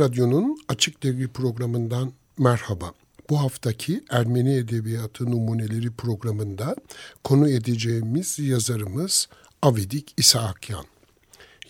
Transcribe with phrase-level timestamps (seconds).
[0.00, 2.92] Radyo'nun Açık Devri programından merhaba.
[3.30, 6.76] Bu haftaki Ermeni Edebiyatı Numuneleri programında
[7.24, 9.28] konu edeceğimiz yazarımız
[9.62, 10.84] Avedik İsahakyan.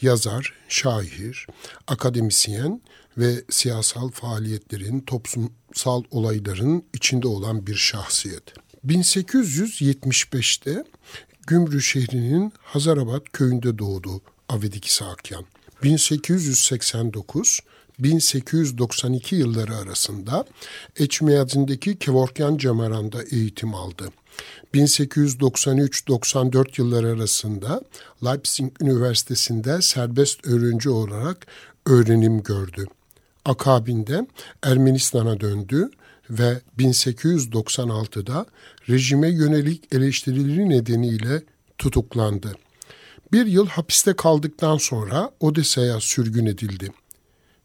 [0.03, 1.47] Yazar, şair,
[1.87, 2.81] akademisyen
[3.19, 8.43] ve siyasal faaliyetlerin, toplumsal olayların içinde olan bir şahsiyet.
[8.87, 10.85] 1875'te
[11.47, 15.45] Gümrü şehrinin Hazarabat köyünde doğdu Avedik İsahakyan.
[15.83, 17.61] 1889
[18.03, 20.45] 1892 yılları arasında
[20.97, 24.09] Eçmeyadin'deki Kevorkyan Cemaran'da eğitim aldı.
[24.75, 27.83] 1893-94 yılları arasında
[28.25, 31.47] Leipzig Üniversitesi'nde serbest öğrenci olarak
[31.87, 32.87] öğrenim gördü.
[33.45, 34.27] Akabinde
[34.63, 35.91] Ermenistan'a döndü
[36.31, 38.47] ve 1896'da
[38.89, 41.43] rejime yönelik eleştirileri nedeniyle
[41.79, 42.55] tutuklandı.
[43.33, 46.93] Bir yıl hapiste kaldıktan sonra Odessa'ya sürgün edildi.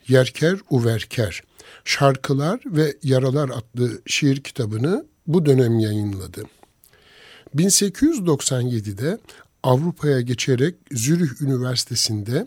[0.08, 1.42] Yerker Uverker,
[1.86, 6.44] Şarkılar ve Yaralar adlı şiir kitabını bu dönem yayınladı.
[7.56, 9.18] 1897'de
[9.64, 12.46] Avrupa'ya geçerek Zürih Üniversitesi'nde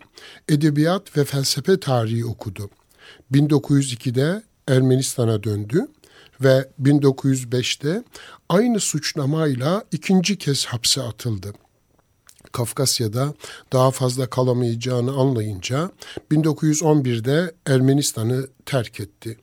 [0.48, 2.70] edebiyat ve felsefe tarihi okudu.
[3.32, 5.86] 1902'de Ermenistan'a döndü
[6.40, 8.04] ve 1905'te
[8.48, 11.52] aynı suçlamayla ikinci kez hapse atıldı.
[12.52, 13.34] Kafkasya'da
[13.72, 15.90] daha fazla kalamayacağını anlayınca
[16.30, 19.38] 1911'de Ermenistan'ı terk etti.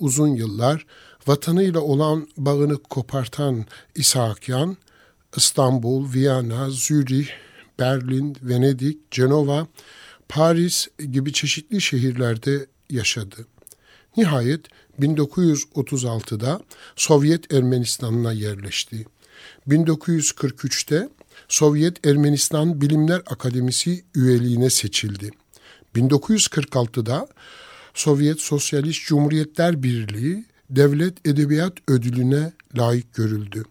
[0.00, 0.86] Uzun yıllar
[1.26, 4.76] vatanıyla olan bağını kopartan İshakyan,
[5.36, 7.28] İstanbul, Viyana, Zürih,
[7.78, 9.66] Berlin, Venedik, Cenova,
[10.28, 13.46] Paris gibi çeşitli şehirlerde yaşadı.
[14.16, 14.60] Nihayet
[15.00, 16.60] 1936'da
[16.96, 19.06] Sovyet Ermenistan'ına yerleşti.
[19.68, 21.08] 1943'te
[21.52, 25.30] Sovyet Ermenistan Bilimler Akademisi üyeliğine seçildi.
[25.96, 27.28] 1946'da
[27.94, 33.64] Sovyet Sosyalist Cumhuriyetler Birliği Devlet Edebiyat Ödülüne layık görüldü.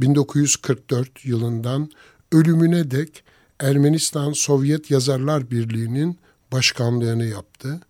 [0.00, 1.90] 1944 yılından
[2.32, 3.24] ölümüne dek
[3.60, 6.18] Ermenistan Sovyet Yazarlar Birliği'nin
[6.52, 7.80] başkanlığını yaptı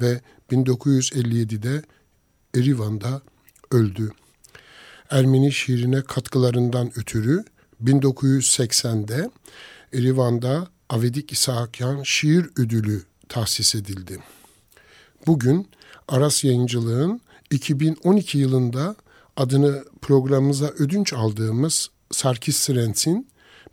[0.00, 0.20] ve
[0.52, 1.82] 1957'de
[2.54, 3.22] Erivan'da
[3.70, 4.10] öldü.
[5.10, 7.44] Ermeni şiirine katkılarından ötürü
[7.84, 9.30] 1980'de
[9.92, 14.18] Erivan'da Avedik İsahakyan Şiir Ödülü tahsis edildi.
[15.26, 15.68] Bugün
[16.08, 18.96] Aras Yayıncılığın 2012 yılında
[19.36, 23.28] adını programımıza ödünç aldığımız Sarkis Sirens'in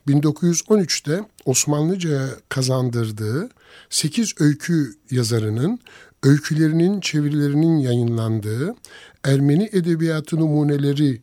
[0.07, 3.49] 1913'te Osmanlıca'ya kazandırdığı
[3.89, 5.79] 8 öykü yazarının
[6.23, 8.75] öykülerinin çevirilerinin yayınlandığı
[9.23, 11.22] Ermeni Edebiyatı Numuneleri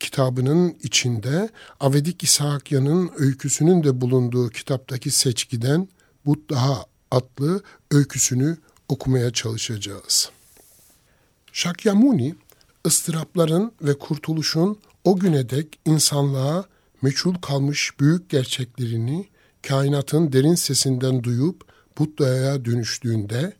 [0.00, 1.48] kitabının içinde
[1.80, 5.88] Avedik İshakyan'ın öyküsünün de bulunduğu kitaptaki seçkiden
[6.26, 8.56] Buddha adlı öyküsünü
[8.88, 10.30] okumaya çalışacağız.
[11.52, 12.34] Shakyamuni,
[12.86, 16.64] ıstırapların ve kurtuluşun o güne dek insanlığa
[17.02, 19.28] meçhul kalmış büyük gerçeklerini
[19.68, 21.64] kainatın derin sesinden duyup
[21.98, 23.52] Buddha'ya dönüştüğünde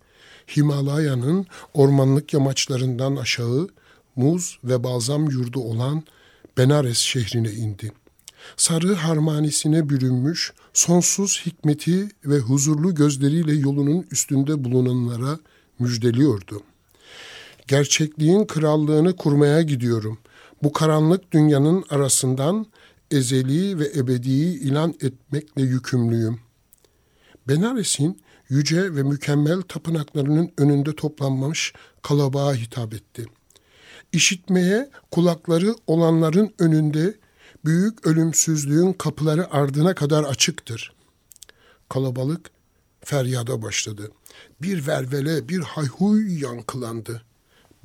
[0.56, 3.68] Himalaya'nın ormanlık yamaçlarından aşağı
[4.16, 6.04] muz ve balzam yurdu olan
[6.60, 7.92] Benares şehrine indi.
[8.56, 15.38] Sarı harmanisine bürünmüş, sonsuz hikmeti ve huzurlu gözleriyle yolunun üstünde bulunanlara
[15.78, 16.62] müjdeliyordu.
[17.68, 20.18] Gerçekliğin krallığını kurmaya gidiyorum.
[20.62, 22.66] Bu karanlık dünyanın arasından
[23.10, 26.40] ezeli ve ebediyi ilan etmekle yükümlüyüm.
[27.48, 33.39] Benares'in yüce ve mükemmel tapınaklarının önünde toplanmış kalabağa hitap etti.''
[34.12, 37.14] İşitmeye kulakları olanların önünde
[37.64, 40.92] büyük ölümsüzlüğün kapıları ardına kadar açıktır.
[41.88, 42.50] Kalabalık
[43.04, 44.10] feryada başladı.
[44.62, 47.22] Bir vervele, bir hayhuy yankılandı.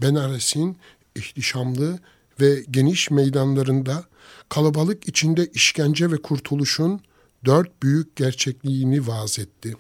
[0.02, 0.78] Benares'in
[1.16, 2.00] ihtişamlı
[2.40, 4.04] ve geniş meydanlarında
[4.50, 7.02] kalabalık içinde işkence ve kurtuluşun
[7.46, 9.76] dört büyük gerçekliğini vaaz etti.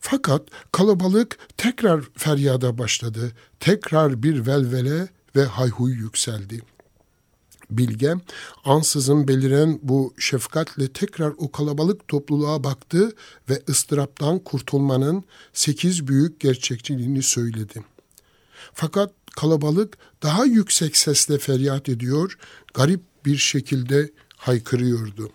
[0.00, 3.32] Fakat kalabalık tekrar feryada başladı.
[3.60, 6.62] Tekrar bir velvele ve hayhuy yükseldi.
[7.70, 8.14] Bilge
[8.64, 13.12] ansızın beliren bu şefkatle tekrar o kalabalık topluluğa baktı
[13.50, 17.84] ve ıstıraptan kurtulmanın sekiz büyük gerçekçiliğini söyledi.
[18.74, 22.38] Fakat kalabalık daha yüksek sesle feryat ediyor,
[22.74, 25.30] garip bir şekilde haykırıyordu.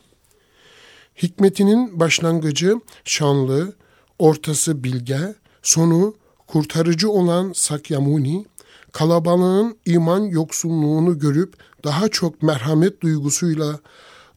[1.24, 3.76] Hikmetinin başlangıcı şanlı,
[4.20, 6.16] ortası bilge, sonu
[6.48, 8.46] kurtarıcı olan Sakyamuni,
[8.92, 11.54] kalabalığın iman yoksunluğunu görüp
[11.84, 13.80] daha çok merhamet duygusuyla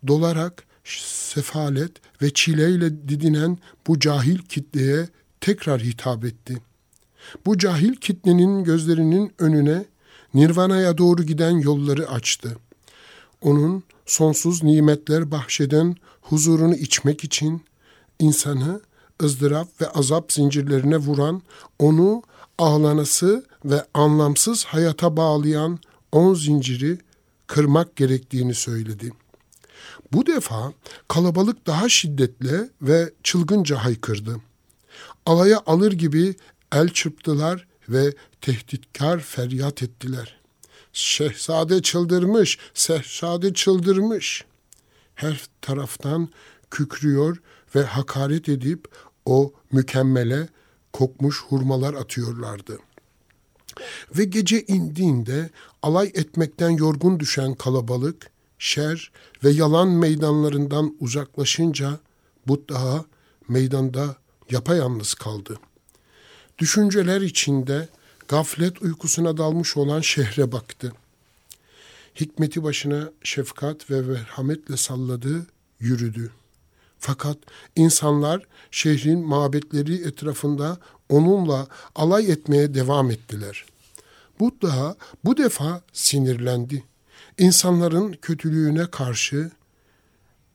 [0.07, 5.09] dolarak sefalet ve çileyle didinen bu cahil kitleye
[5.41, 6.59] tekrar hitap etti.
[7.47, 9.85] Bu cahil kitlenin gözlerinin önüne
[10.35, 12.57] Nirvana'ya doğru giden yolları açtı.
[13.41, 17.63] Onun sonsuz nimetler bahşeden huzurunu içmek için
[18.19, 18.81] insanı
[19.23, 21.43] ızdırap ve azap zincirlerine vuran,
[21.79, 22.23] onu
[22.59, 25.79] ağlanası ve anlamsız hayata bağlayan
[26.13, 26.99] on zinciri
[27.47, 29.13] kırmak gerektiğini söyledi.
[30.13, 30.73] Bu defa
[31.09, 34.37] kalabalık daha şiddetle ve çılgınca haykırdı.
[35.27, 36.35] Alaya alır gibi
[36.73, 40.41] el çırptılar ve tehditkar feryat ettiler.
[40.93, 44.45] Şehzade çıldırmış, şehzade çıldırmış.
[45.15, 46.29] Her taraftan
[46.71, 47.37] kükrüyor
[47.75, 48.89] ve hakaret edip
[49.27, 50.49] o mükemmele
[50.93, 52.79] kokmuş hurmalar atıyorlardı.
[54.19, 55.51] Ve gece indiğinde
[55.83, 59.13] alay etmekten yorgun düşen kalabalık, şer
[59.45, 61.99] ve yalan meydanlarından uzaklaşınca
[62.47, 63.05] Buddha
[63.49, 64.17] meydanda
[64.51, 65.59] yapayalnız kaldı.
[66.59, 67.89] Düşünceler içinde
[68.29, 70.93] gaflet uykusuna dalmış olan şehre baktı.
[72.21, 75.47] Hikmeti başına şefkat ve merhametle salladı,
[75.81, 76.31] yürüdü.
[77.05, 77.39] Fakat
[77.77, 80.79] insanlar şehrin mabetleri etrafında
[81.09, 83.65] onunla alay etmeye devam ettiler.
[84.41, 86.85] Buddha bu defa sinirlendi.
[87.39, 89.51] İnsanların kötülüğüne karşı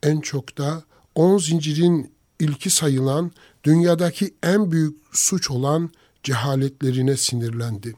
[0.03, 0.83] en çok da
[1.15, 3.31] on zincirin ilki sayılan
[3.63, 5.89] dünyadaki en büyük suç olan
[6.23, 7.95] cehaletlerine sinirlendi.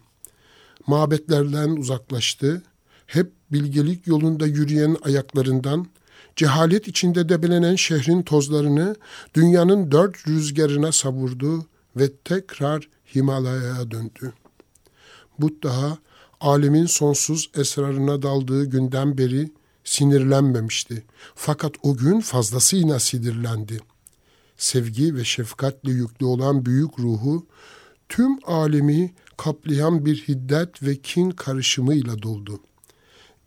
[0.87, 2.63] Mabetlerden uzaklaştı,
[3.07, 5.87] hep bilgelik yolunda yürüyen ayaklarından
[6.39, 8.95] cehalet içinde debelenen şehrin tozlarını
[9.33, 11.65] dünyanın dört rüzgarına savurdu
[11.95, 14.33] ve tekrar Himalaya'ya döndü.
[15.39, 15.97] Buddha,
[16.39, 19.51] alemin sonsuz esrarına daldığı günden beri
[19.83, 21.03] sinirlenmemişti.
[21.35, 23.79] Fakat o gün fazlasıyla sinirlendi.
[24.57, 27.45] Sevgi ve şefkatle yüklü olan büyük ruhu,
[28.09, 32.59] tüm alemi kaplayan bir hiddet ve kin karışımıyla doldu.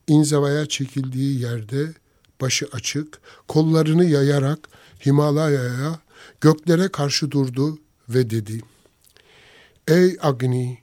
[0.09, 1.95] İnzivaya çekildiği yerde
[2.43, 4.59] başı açık, kollarını yayarak
[5.07, 6.01] Himalaya'ya,
[6.41, 7.79] göklere karşı durdu
[8.09, 8.61] ve dedi.
[9.89, 10.79] Ey Agni,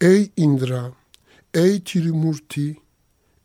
[0.00, 0.92] ey Indra,
[1.54, 2.76] ey Trimurti,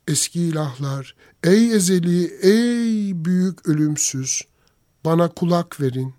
[0.08, 4.42] eski ilahlar, ey ezeli, ey büyük ölümsüz,
[5.06, 6.14] bana kulak verin.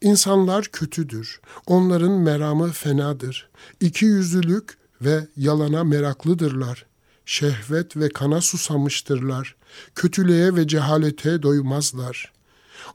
[0.00, 3.48] İnsanlar kötüdür, onların meramı fenadır,
[3.80, 6.86] iki yüzlülük ve yalana meraklıdırlar
[7.30, 9.56] şehvet ve kana susamıştırlar.
[9.94, 12.32] Kötülüğe ve cehalete doymazlar.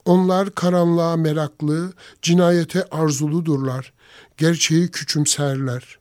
[0.05, 3.93] Onlar karanlığa meraklı, cinayete arzuludurlar.
[4.37, 5.99] Gerçeği küçümserler.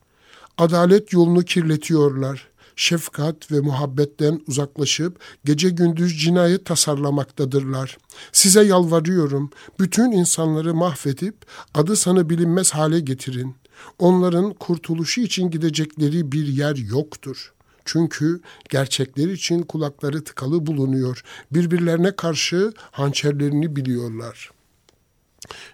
[0.59, 2.49] Adalet yolunu kirletiyorlar.
[2.77, 7.99] Şefkat ve muhabbetten uzaklaşıp gece gündüz cinayet tasarlamaktadırlar.
[8.33, 9.51] Size yalvarıyorum,
[9.81, 11.35] bütün insanları mahvedip
[11.75, 13.55] adı sanı bilinmez hale getirin.
[13.99, 17.54] Onların kurtuluşu için gidecekleri bir yer yoktur.''
[17.85, 21.25] Çünkü gerçekler için kulakları tıkalı bulunuyor.
[21.53, 24.51] Birbirlerine karşı hançerlerini biliyorlar.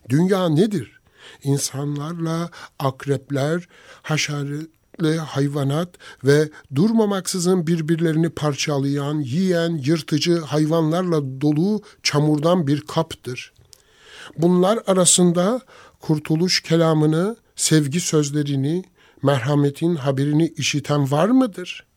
[0.08, 1.00] Dünya nedir?
[1.42, 3.68] İnsanlarla akrepler,
[4.02, 5.88] haşeretli hayvanat
[6.24, 13.52] ve durmamaksızın birbirlerini parçalayan, yiyen, yırtıcı hayvanlarla dolu çamurdan bir kaptır.
[14.38, 15.60] Bunlar arasında
[16.00, 18.84] kurtuluş kelamını, sevgi sözlerini,
[19.22, 21.89] merhametin haberini işiten var mıdır?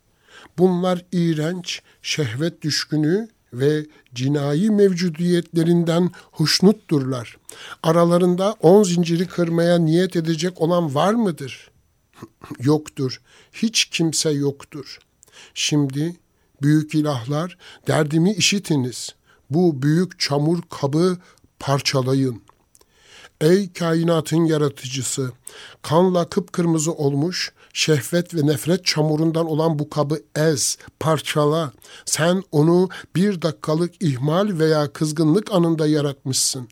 [0.58, 7.38] Bunlar iğrenç, şehvet düşkünü ve cinayi mevcudiyetlerinden hoşnutturlar.
[7.84, 11.72] Aralarında on zinciri kırmaya niyet edecek olan var mıdır?
[12.60, 13.22] yoktur.
[13.54, 15.00] Hiç kimse yoktur.
[15.54, 16.16] Şimdi
[16.62, 17.58] büyük ilahlar
[17.88, 19.10] derdimi işitiniz.
[19.50, 21.18] Bu büyük çamur kabı
[21.60, 22.44] parçalayın.
[23.42, 25.32] Ey kainatın yaratıcısı,
[25.82, 31.72] kanla kıpkırmızı olmuş, şehvet ve nefret çamurundan olan bu kabı ez, parçala.
[32.06, 36.68] Sen onu bir dakikalık ihmal veya kızgınlık anında yaratmışsın.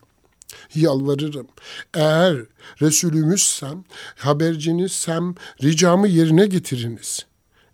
[0.76, 1.48] Yalvarırım.
[1.94, 2.38] Eğer
[2.82, 3.84] Resulümüzsem,
[4.16, 7.26] habercinizsem ricamı yerine getiriniz.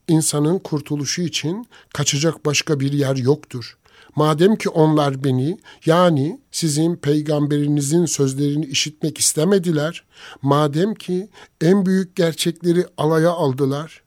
[0.07, 3.77] İnsanın kurtuluşu için kaçacak başka bir yer yoktur.
[4.17, 10.03] Madem ki onlar beni yani sizin peygamberinizin sözlerini işitmek istemediler,
[10.41, 11.29] madem ki
[11.61, 14.03] en büyük gerçekleri alaya aldılar,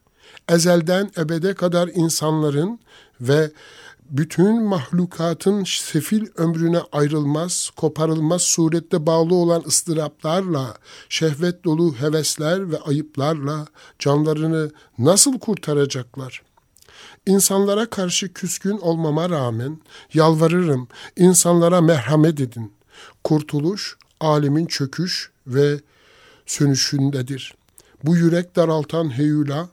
[0.49, 2.79] ezelden ebede kadar insanların
[3.21, 3.51] ve
[4.09, 10.77] bütün mahlukatın sefil ömrüne ayrılmaz, koparılmaz surette bağlı olan ıstıraplarla,
[11.09, 13.67] şehvet dolu hevesler ve ayıplarla
[13.99, 16.50] canlarını nasıl kurtaracaklar?
[17.25, 19.79] İnsanlara karşı küskün olmama rağmen
[20.13, 22.73] yalvarırım, insanlara merhamet edin.
[23.23, 25.79] Kurtuluş, alemin çöküş ve
[26.45, 27.55] sönüşündedir.
[28.03, 29.69] Bu yürek daraltan heyula,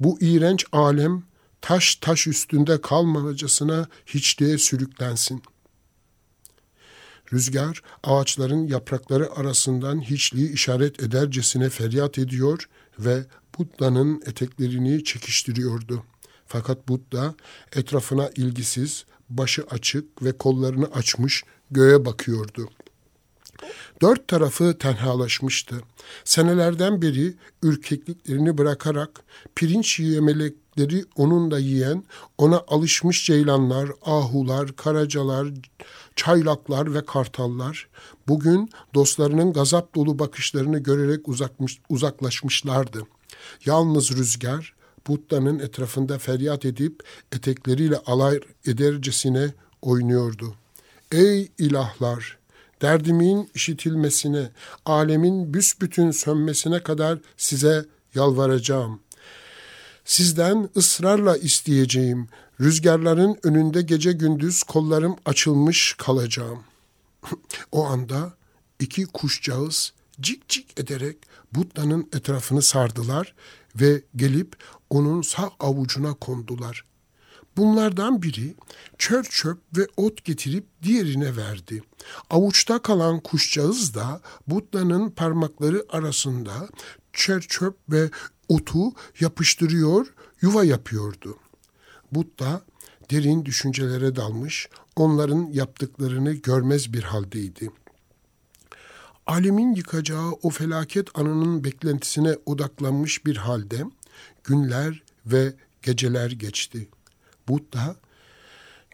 [0.00, 1.22] bu iğrenç alem
[1.60, 5.42] taş taş üstünde kalmamacasına hiçliğe sürüklensin.
[7.32, 13.24] Rüzgar ağaçların yaprakları arasından hiçliği işaret edercesine feryat ediyor ve
[13.58, 16.04] Buddha'nın eteklerini çekiştiriyordu.
[16.52, 17.34] Fakat Buddha
[17.76, 22.68] etrafına ilgisiz, başı açık ve kollarını açmış göğe bakıyordu.
[24.02, 25.76] Dört tarafı tenhalaşmıştı.
[26.24, 29.22] Senelerden beri ürkekliklerini bırakarak
[29.54, 32.04] pirinç yemelekleri onun da yiyen,
[32.38, 35.48] ona alışmış ceylanlar, ahular, karacalar,
[36.16, 37.88] çaylaklar ve kartallar
[38.28, 43.02] bugün dostlarının gazap dolu bakışlarını görerek uzakmış, uzaklaşmışlardı.
[43.64, 44.79] Yalnız rüzgar
[45.10, 47.02] Buddha'nın etrafında feryat edip
[47.32, 50.54] etekleriyle alay edercesine oynuyordu.
[51.12, 52.38] Ey ilahlar!
[52.82, 54.50] Derdimin işitilmesine,
[54.86, 59.00] alemin büsbütün sönmesine kadar size yalvaracağım.
[60.04, 62.28] Sizden ısrarla isteyeceğim.
[62.60, 66.60] Rüzgarların önünde gece gündüz kollarım açılmış kalacağım.
[67.72, 68.34] o anda
[68.80, 71.16] iki kuşcağız cik cik ederek
[71.52, 73.34] Buddha'nın etrafını sardılar
[73.76, 74.56] ve gelip
[74.90, 76.84] onun sağ avucuna kondular.
[77.56, 78.54] Bunlardan biri
[78.98, 81.82] çör çöp ve ot getirip diğerine verdi.
[82.30, 86.68] Avuçta kalan kuşcağız da Buddha'nın parmakları arasında
[87.12, 88.10] çör çöp ve
[88.48, 91.38] otu yapıştırıyor, yuva yapıyordu.
[92.12, 92.60] Buddha
[93.10, 97.70] derin düşüncelere dalmış, onların yaptıklarını görmez bir haldeydi.
[99.26, 103.84] Alemin yıkacağı o felaket anının beklentisine odaklanmış bir halde
[104.44, 106.88] günler ve geceler geçti.
[107.48, 107.96] Buddha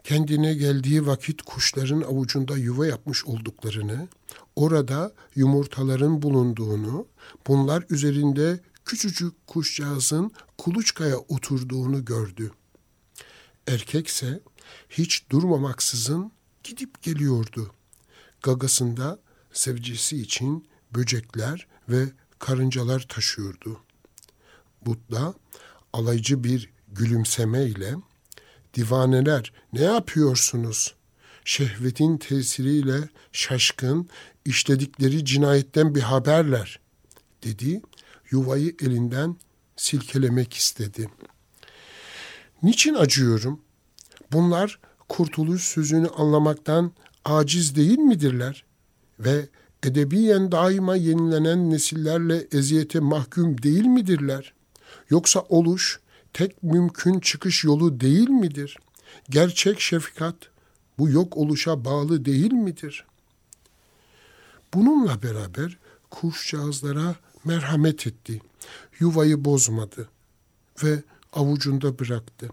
[0.04, 4.08] kendine geldiği vakit kuşların avucunda yuva yapmış olduklarını,
[4.56, 7.06] orada yumurtaların bulunduğunu,
[7.46, 12.52] bunlar üzerinde küçücük kuşcağızın kuluçkaya oturduğunu gördü.
[13.66, 14.40] Erkekse
[14.90, 16.32] hiç durmamaksızın
[16.64, 17.70] gidip geliyordu.
[18.42, 19.18] Gagasında
[19.52, 23.80] sevcisi için böcekler ve karıncalar taşıyordu.
[24.86, 25.34] Buddha
[25.92, 27.94] alaycı bir gülümseme ile
[28.74, 30.94] divaneler ne yapıyorsunuz?
[31.44, 34.08] Şehvetin tesiriyle şaşkın,
[34.44, 36.80] işledikleri cinayetten bir haberler
[37.44, 37.82] dedi.
[38.30, 39.36] Yuvayı elinden
[39.76, 41.10] silkelemek istedi.
[42.62, 43.60] Niçin acıyorum?
[44.32, 46.92] Bunlar kurtuluş sözünü anlamaktan
[47.24, 48.64] aciz değil midirler?
[49.18, 49.48] Ve
[49.82, 54.55] edebiyen daima yenilenen nesillerle eziyete mahkum değil midirler?
[55.10, 56.00] Yoksa oluş,
[56.32, 58.78] tek mümkün çıkış yolu değil midir?
[59.30, 60.36] Gerçek şefkat
[60.98, 63.04] bu yok oluşa bağlı değil midir?
[64.74, 65.78] Bununla beraber
[66.10, 68.40] kuşcağızlara merhamet etti.
[69.00, 70.08] Yuvayı bozmadı
[70.82, 72.48] ve avucunda bıraktı.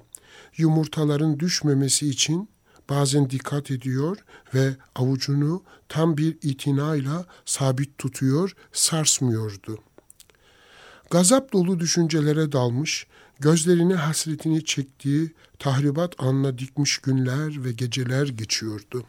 [0.58, 2.50] Yumurtaların düşmemesi için
[2.90, 4.18] bazen dikkat ediyor
[4.54, 9.80] ve avucunu tam bir itinayla sabit tutuyor, sarsmıyordu.
[11.12, 13.08] Gazap dolu düşüncelere dalmış,
[13.40, 19.04] gözlerini hasretini çektiği tahribat anına dikmiş günler ve geceler geçiyordu.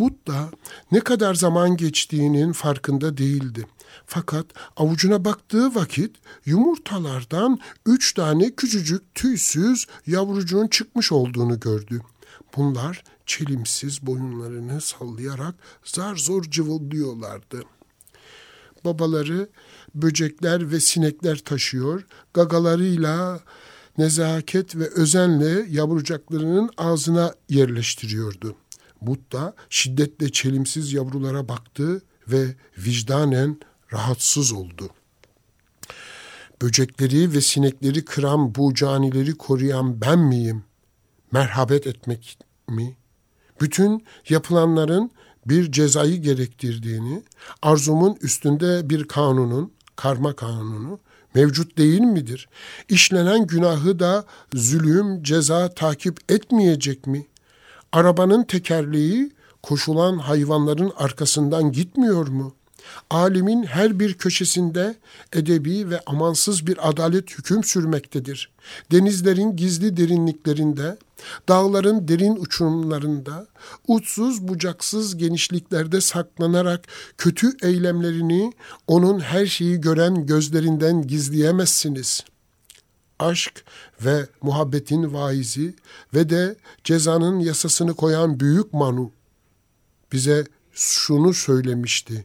[0.00, 0.50] Buddha
[0.92, 3.66] ne kadar zaman geçtiğinin farkında değildi.
[4.06, 12.00] Fakat avucuna baktığı vakit yumurtalardan üç tane küçücük tüysüz yavrucuğun çıkmış olduğunu gördü.
[12.56, 17.62] Bunlar çelimsiz boyunlarını sallayarak zar zor cıvıldıyorlardı.
[18.84, 19.48] Babaları
[20.02, 23.40] böcekler ve sinekler taşıyor, gagalarıyla
[23.98, 28.56] nezaket ve özenle yavrucaklarının ağzına yerleştiriyordu.
[29.02, 33.60] Buddha şiddetle çelimsiz yavrulara baktı ve vicdanen
[33.92, 34.90] rahatsız oldu.
[36.62, 40.64] Böcekleri ve sinekleri kıran bu canileri koruyan ben miyim?
[41.32, 42.38] Merhabet etmek
[42.68, 42.96] mi?
[43.60, 45.10] Bütün yapılanların
[45.46, 47.22] bir cezayı gerektirdiğini,
[47.62, 50.98] arzumun üstünde bir kanunun, karma kanunu
[51.34, 52.48] mevcut değil midir?
[52.88, 54.24] İşlenen günahı da
[54.54, 57.26] zulüm, ceza takip etmeyecek mi?
[57.92, 59.30] Arabanın tekerleği
[59.62, 62.54] koşulan hayvanların arkasından gitmiyor mu?
[63.10, 64.96] Alimin her bir köşesinde
[65.32, 68.50] edebi ve amansız bir adalet hüküm sürmektedir.
[68.92, 70.96] Denizlerin gizli derinliklerinde,
[71.48, 73.46] dağların derin uçurumlarında,
[73.88, 76.84] uçsuz bucaksız genişliklerde saklanarak
[77.18, 78.52] kötü eylemlerini
[78.86, 82.36] onun her şeyi gören gözlerinden gizleyemezsiniz.''
[83.18, 83.64] aşk
[84.04, 85.74] ve muhabbetin vaizi
[86.14, 89.12] ve de cezanın yasasını koyan büyük Manu
[90.12, 92.24] bize şunu söylemişti.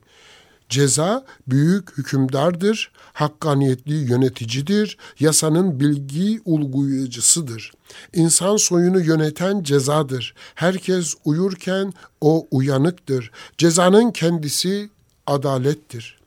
[0.71, 7.71] Ceza büyük hükümdardır, hakkaniyetli yöneticidir, yasanın bilgi ulguyucusudur.
[8.13, 10.35] İnsan soyunu yöneten cezadır.
[10.55, 13.31] Herkes uyurken o uyanıktır.
[13.57, 14.89] Cezanın kendisi
[15.27, 16.19] adalettir.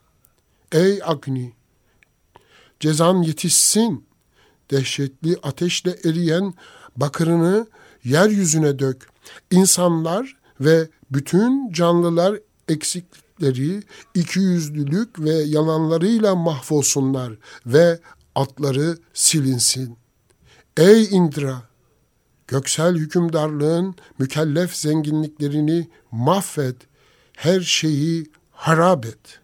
[0.72, 1.52] Ey Agni!
[2.80, 4.04] Cezan yetişsin.
[4.70, 6.54] Dehşetli ateşle eriyen
[6.96, 7.66] bakırını
[8.04, 9.08] yeryüzüne dök.
[9.50, 12.38] İnsanlar ve bütün canlılar
[13.40, 13.82] eksiklikleri,
[14.14, 17.32] ikiyüzlülük ve yalanlarıyla mahvolsunlar
[17.66, 18.00] ve
[18.34, 19.96] atları silinsin.
[20.76, 21.62] Ey Indra!
[22.46, 26.76] Göksel hükümdarlığın mükellef zenginliklerini mahvet,
[27.36, 29.40] her şeyi harap et.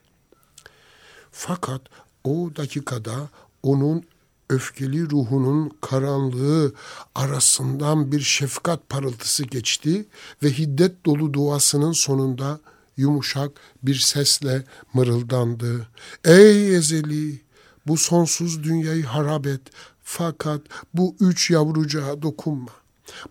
[1.30, 1.80] Fakat
[2.24, 3.28] o dakikada
[3.62, 4.04] onun
[4.50, 6.72] öfkeli ruhunun karanlığı
[7.14, 10.06] arasından bir şefkat parıltısı geçti
[10.42, 12.60] ve hiddet dolu duasının sonunda
[12.96, 15.86] yumuşak bir sesle mırıldandı.
[16.24, 17.40] Ey ezeli
[17.86, 19.60] bu sonsuz dünyayı harap et
[20.02, 20.60] fakat
[20.94, 22.70] bu üç yavrucağa dokunma.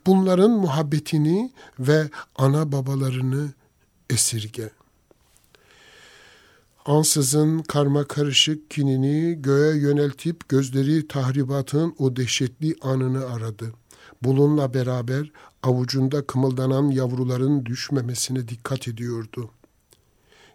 [0.05, 3.49] Bunların muhabbetini ve ana babalarını
[4.09, 4.69] esirge.
[6.85, 13.73] Ansızın karma karışık kinini göğe yöneltip gözleri tahribatın o dehşetli anını aradı.
[14.23, 15.31] Bulunla beraber
[15.63, 19.51] avucunda kımıldanan yavruların düşmemesine dikkat ediyordu.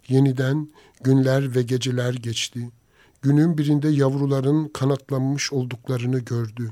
[0.08, 0.68] Yeniden
[1.00, 2.70] günler ve geceler geçti.
[3.22, 6.70] Günün birinde yavruların kanatlanmış olduklarını gördü.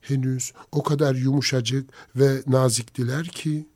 [0.00, 3.66] Henüz o kadar yumuşacık ve naziktiler ki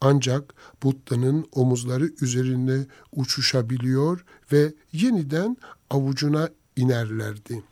[0.00, 5.56] ancak Buddha'nın omuzları üzerinde uçuşabiliyor ve yeniden
[5.90, 7.62] avucuna inerlerdi.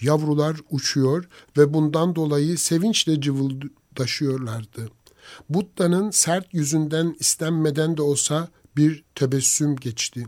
[0.00, 3.20] Yavrular uçuyor ve bundan dolayı sevinçle
[3.96, 4.88] cıvıldaşıyorlardı.
[5.48, 10.26] Buddha'nın sert yüzünden istenmeden de olsa bir tebessüm geçti.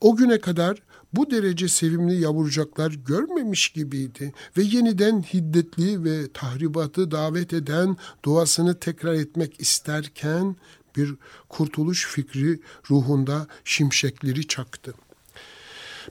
[0.00, 7.52] O güne kadar bu derece sevimli yavrucaklar görmemiş gibiydi ve yeniden hiddetli ve tahribatı davet
[7.52, 10.56] eden duasını tekrar etmek isterken
[10.96, 11.14] bir
[11.48, 14.94] kurtuluş fikri ruhunda şimşekleri çaktı.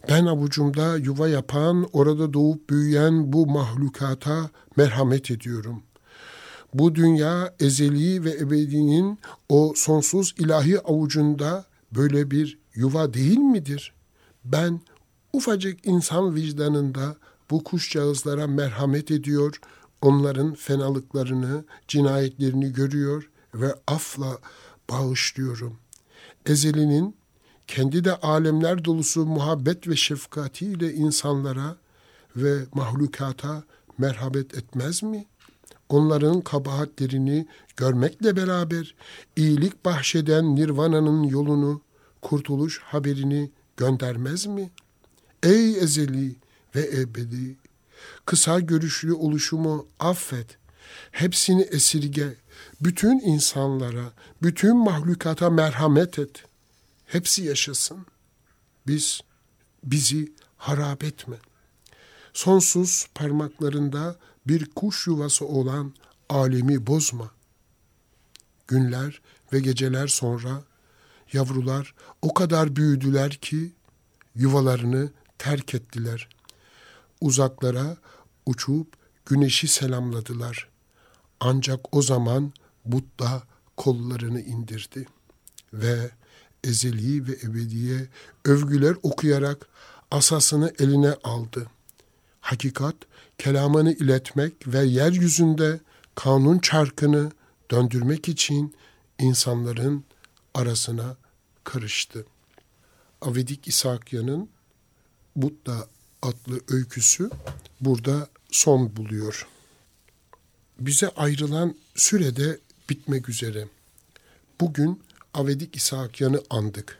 [0.09, 5.83] Ben avucumda yuva yapan, orada doğup büyüyen bu mahlukata merhamet ediyorum.
[6.73, 13.93] Bu dünya ezeli ve ebedinin o sonsuz ilahi avucunda böyle bir yuva değil midir?
[14.45, 14.81] Ben
[15.33, 17.15] ufacık insan vicdanında
[17.51, 19.59] bu kuşcağızlara merhamet ediyor,
[20.01, 24.37] onların fenalıklarını, cinayetlerini görüyor ve afla
[24.89, 25.77] bağışlıyorum.
[26.45, 27.15] Ezeli'nin
[27.67, 31.77] kendi de alemler dolusu muhabbet ve şefkatiyle insanlara
[32.35, 33.63] ve mahlukata
[33.97, 35.25] merhamet etmez mi?
[35.93, 38.95] Onların kabahatlerini görmekle beraber
[39.35, 41.81] iyilik bahşeden Nirvana'nın yolunu,
[42.21, 44.71] kurtuluş haberini göndermez mi?
[45.43, 46.35] Ey ezeli
[46.75, 47.57] ve ebedi,
[48.25, 50.57] kısa görüşlü oluşumu affet,
[51.11, 52.35] hepsini esirge,
[52.81, 56.43] bütün insanlara, bütün mahlukata merhamet et.
[57.05, 58.05] Hepsi yaşasın.
[58.87, 59.21] Biz,
[59.83, 61.35] bizi harap etme.
[62.33, 64.15] Sonsuz parmaklarında
[64.47, 65.93] bir kuş yuvası olan
[66.29, 67.31] alemi bozma.
[68.67, 69.21] Günler
[69.53, 70.63] ve geceler sonra
[71.33, 73.73] yavrular o kadar büyüdüler ki
[74.35, 76.29] yuvalarını terk ettiler.
[77.21, 77.97] Uzaklara
[78.45, 78.87] uçup
[79.25, 80.69] güneşi selamladılar.
[81.39, 82.53] Ancak o zaman
[82.85, 83.43] Buddha
[83.77, 85.05] kollarını indirdi
[85.73, 86.11] ve
[86.63, 88.07] ezeli ve ebediye
[88.45, 89.67] övgüler okuyarak
[90.11, 91.67] asasını eline aldı.
[92.43, 92.95] Hakikat,
[93.37, 95.79] kelamını iletmek ve yeryüzünde
[96.15, 97.31] kanun çarkını
[97.71, 98.75] döndürmek için
[99.19, 100.03] insanların
[100.53, 101.15] arasına
[101.63, 102.25] karıştı.
[103.21, 104.49] Avedik İsakya'nın
[105.35, 105.87] Buddha
[106.21, 107.29] adlı öyküsü
[107.81, 109.47] burada son buluyor.
[110.79, 113.67] Bize ayrılan sürede bitmek üzere.
[114.61, 115.01] Bugün
[115.33, 116.99] Avedik İshakyan'ı andık.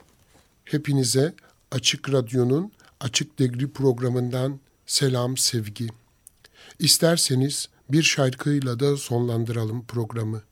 [0.64, 1.34] Hepinize
[1.70, 5.88] Açık Radyo'nun Açık Degri programından selam, sevgi.
[6.78, 10.42] İsterseniz bir şarkıyla da sonlandıralım programı.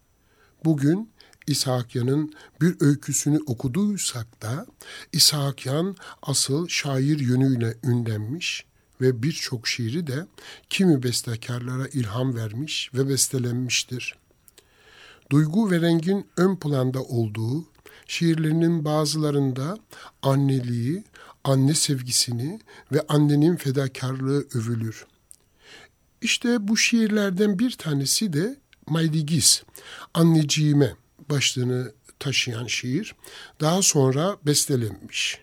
[0.65, 1.11] Bugün
[1.47, 4.67] İshakyan'ın bir öyküsünü okuduysak da
[5.13, 8.65] İshakyan asıl şair yönüyle ünlenmiş
[9.01, 10.27] ve birçok şiiri de
[10.71, 14.15] kimi bestekarlara ilham vermiş ve bestelenmiştir.
[15.31, 17.65] Duygu ve rengin ön planda olduğu
[18.07, 19.79] şiirlerinin bazılarında
[20.23, 21.05] anneliği,
[21.45, 22.61] anne sevgisini
[22.93, 25.07] ve annenin fedakarlığı övülür.
[26.23, 29.63] İşte bu şiirlerden bir tanesi de Maydigis,
[30.15, 30.95] anneciğime
[31.31, 33.15] başlığını taşıyan şiir
[33.61, 35.41] daha sonra bestelenmiş.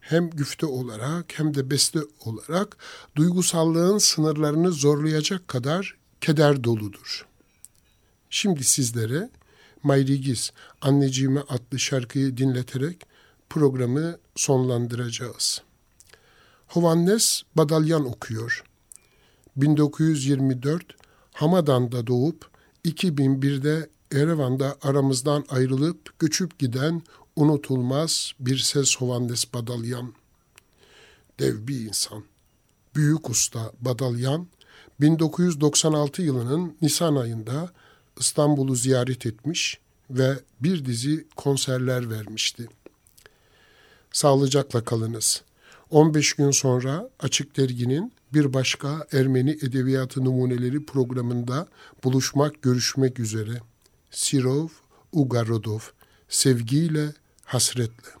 [0.00, 2.76] Hem güfte olarak hem de beste olarak
[3.16, 7.26] duygusallığın sınırlarını zorlayacak kadar keder doludur.
[8.30, 9.30] Şimdi sizlere
[9.82, 13.06] Mayrigiz Anneciğime adlı şarkıyı dinleterek
[13.50, 15.62] programı sonlandıracağız.
[16.66, 18.64] Hovannes Badalyan okuyor.
[19.56, 20.84] 1924
[21.32, 22.50] Hamadan'da doğup
[22.84, 27.02] 2001'de Erevan'da aramızdan ayrılıp göçüp giden
[27.36, 30.14] unutulmaz bir ses Hovannes Badalyan.
[31.38, 32.24] Dev bir insan.
[32.96, 34.46] Büyük usta Badalyan
[35.00, 37.72] 1996 yılının Nisan ayında
[38.18, 39.78] İstanbul'u ziyaret etmiş
[40.10, 42.68] ve bir dizi konserler vermişti.
[44.12, 45.42] Sağlıcakla kalınız.
[45.90, 51.66] 15 gün sonra Açık Dergi'nin bir başka Ermeni Edebiyatı Numuneleri programında
[52.04, 53.60] buluşmak, görüşmek üzere.
[54.10, 54.68] Sirov
[55.12, 55.80] Ugarodov,
[56.28, 57.12] sevgiyle,
[57.44, 58.20] hasretle.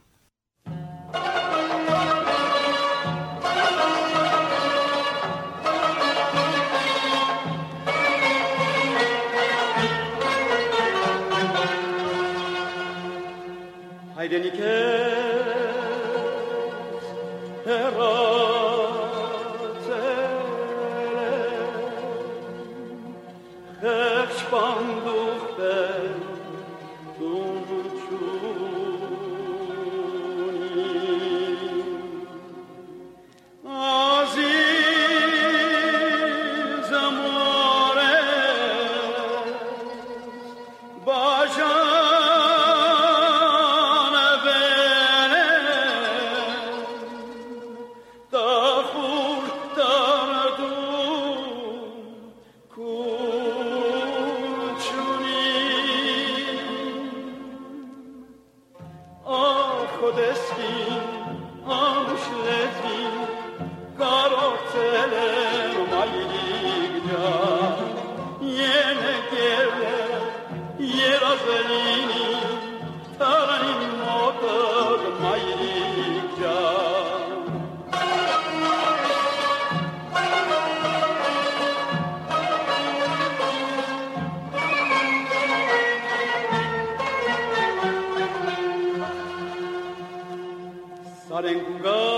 [91.42, 92.09] And go.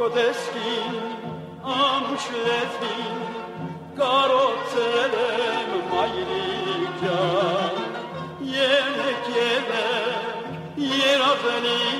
[0.00, 0.94] godeskin,
[1.64, 3.20] am šlezvin.
[8.54, 10.22] Yemek yemek,
[10.98, 11.99] yer afelik,